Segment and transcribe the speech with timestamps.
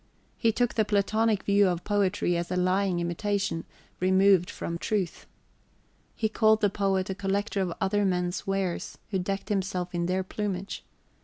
[0.35, 3.65] He took the Platonic view of poetry as a lying imitation,
[3.99, 5.27] removed from truth.
[6.15, 10.23] He called the poet a collector of other men's wares, who decked himself in their
[10.23, 10.83] plumage.